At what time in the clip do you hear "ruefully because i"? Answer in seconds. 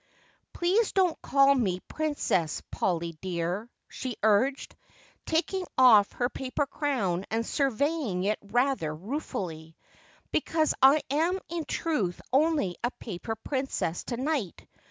8.95-11.03